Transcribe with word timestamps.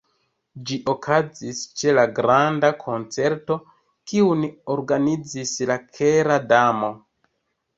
Ĝi 0.69 0.77
okazis 0.93 1.59
ĉe 1.81 1.93
la 1.97 2.05
granda 2.19 2.71
koncerto 2.85 3.59
kiun 4.13 4.43
organizis 4.77 5.55
la 5.73 5.79
Kera 5.99 6.41
Damo. 6.55 6.91